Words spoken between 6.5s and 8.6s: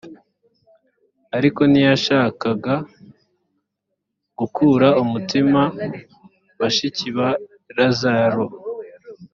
bashiki ba lazaro